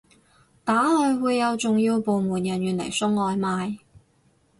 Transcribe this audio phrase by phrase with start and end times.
[0.65, 3.77] 打去會有重要部門人員嚟送外賣？